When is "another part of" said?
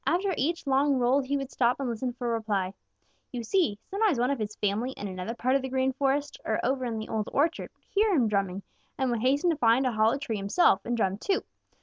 5.07-5.61